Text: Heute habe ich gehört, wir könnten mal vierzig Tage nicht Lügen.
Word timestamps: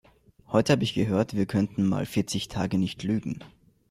Heute 0.47 0.71
habe 0.71 0.83
ich 0.83 0.95
gehört, 0.95 1.35
wir 1.35 1.45
könnten 1.45 1.85
mal 1.85 2.07
vierzig 2.07 2.47
Tage 2.47 2.79
nicht 2.79 3.03
Lügen. 3.03 3.43